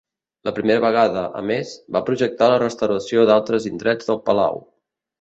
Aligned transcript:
La 0.47 0.53
primera 0.53 0.79
vegada, 0.85 1.25
a 1.41 1.43
més, 1.51 1.75
va 1.97 2.03
projectar 2.09 2.49
la 2.55 2.59
restauració 2.67 3.29
d'altres 3.33 3.71
indrets 3.75 4.11
del 4.13 4.23
palau. 4.31 4.63